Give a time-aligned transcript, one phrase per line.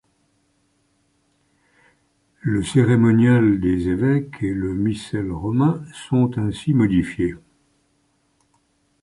[2.41, 7.35] Le cérémonial des évêques et le missel romain sont ainsi modifiés.